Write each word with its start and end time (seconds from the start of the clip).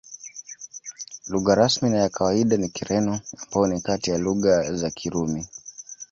Lugha 1.27 1.53
rasmi 1.55 1.89
na 1.89 1.97
ya 1.99 2.09
kawaida 2.09 2.57
ni 2.57 2.69
Kireno, 2.69 3.19
ambayo 3.43 3.67
ni 3.67 3.81
kati 3.81 4.11
ya 4.11 4.17
lugha 4.17 4.75
za 4.75 4.91
Kirumi. 4.91 5.47